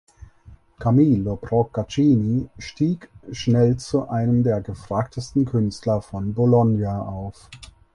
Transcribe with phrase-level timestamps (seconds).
[0.79, 7.47] Camillo Procaccini stieg schnell zu einem der gefragtesten Künstler von Bologna auf.